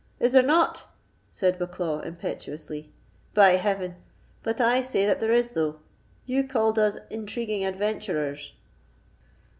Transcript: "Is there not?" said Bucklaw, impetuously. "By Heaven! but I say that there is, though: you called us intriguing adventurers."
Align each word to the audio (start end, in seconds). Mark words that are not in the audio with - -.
"Is 0.19 0.31
there 0.33 0.41
not?" 0.41 0.85
said 1.29 1.59
Bucklaw, 1.59 1.99
impetuously. 2.03 2.91
"By 3.35 3.57
Heaven! 3.57 3.97
but 4.41 4.59
I 4.59 4.81
say 4.81 5.05
that 5.05 5.19
there 5.19 5.31
is, 5.31 5.51
though: 5.51 5.77
you 6.25 6.43
called 6.43 6.79
us 6.79 6.97
intriguing 7.11 7.63
adventurers." 7.63 8.53